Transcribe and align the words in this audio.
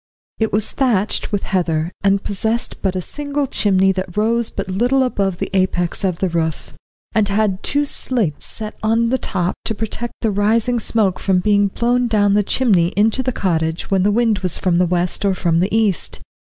It 0.39 0.51
was 0.51 0.71
thatched 0.71 1.31
with 1.31 1.43
heather, 1.43 1.91
and 2.03 2.23
possessed 2.23 2.81
but 2.81 2.95
a 2.95 3.01
single 3.03 3.45
chimney 3.45 3.91
that 3.91 4.17
rose 4.17 4.49
but 4.49 4.67
little 4.67 5.03
above 5.03 5.37
the 5.37 5.51
apex 5.55 6.03
of 6.03 6.17
the 6.17 6.27
roof, 6.29 6.73
and 7.13 7.29
had 7.29 7.61
two 7.61 7.85
slates 7.85 8.47
set 8.47 8.75
on 8.81 9.09
the 9.09 9.19
top 9.19 9.53
to 9.65 9.75
protect 9.75 10.13
the 10.21 10.31
rising 10.31 10.79
smoke 10.79 11.19
from 11.19 11.37
being 11.37 11.67
blown 11.67 12.07
down 12.07 12.33
the 12.33 12.41
chimney 12.41 12.87
into 12.97 13.21
the 13.21 13.31
cottage 13.31 13.91
when 13.91 14.01
the 14.01 14.09
wind 14.09 14.39
was 14.39 14.57
from 14.57 14.79
the 14.79 14.87
west 14.87 15.23
or 15.23 15.35
from 15.35 15.59
the 15.59 15.69
east. 15.71 16.19